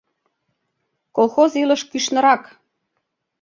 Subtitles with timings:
[1.15, 2.43] Колхоз илыш кӱшнырак...